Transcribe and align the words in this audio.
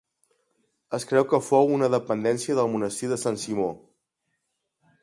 Es 0.97 1.05
creu 1.11 1.27
que 1.33 1.39
fou 1.49 1.69
una 1.75 1.91
dependència 1.97 2.57
del 2.61 2.73
monestir 2.73 3.13
de 3.13 3.21
Sant 3.27 3.39
Simó. 3.45 3.71